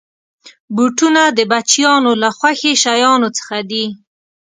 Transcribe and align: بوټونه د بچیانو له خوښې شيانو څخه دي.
بوټونه 0.75 1.21
د 1.37 1.39
بچیانو 1.51 2.11
له 2.21 2.29
خوښې 2.37 2.73
شيانو 2.83 3.27
څخه 3.37 3.57
دي. 3.69 3.85